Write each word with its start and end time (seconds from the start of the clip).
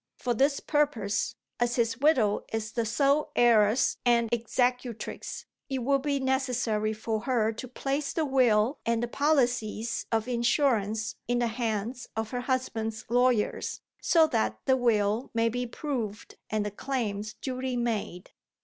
For 0.17 0.33
this 0.33 0.59
purpose, 0.59 1.35
as 1.59 1.75
his 1.75 1.99
widow 1.99 2.43
is 2.51 2.71
the 2.71 2.87
sole 2.87 3.31
heiress 3.35 3.97
and 4.03 4.29
executrix, 4.33 5.45
it 5.69 5.83
will 5.83 5.99
be 5.99 6.19
necessary 6.19 6.91
for 6.91 7.19
her 7.25 7.53
to 7.53 7.67
place 7.67 8.11
the 8.11 8.25
will 8.25 8.79
and 8.83 9.03
the 9.03 9.07
policies 9.07 10.07
of 10.11 10.27
insurance 10.27 11.17
in 11.27 11.37
the 11.37 11.45
hands 11.53 12.07
of 12.15 12.31
her 12.31 12.41
husband's 12.41 13.05
lawyers, 13.09 13.81
so 14.01 14.25
that 14.25 14.57
the 14.65 14.75
will 14.75 15.29
may 15.35 15.49
be 15.49 15.67
proved 15.67 16.33
and 16.49 16.65
the 16.65 16.71
claims 16.71 17.35
duly 17.35 17.77
made. 17.77 18.31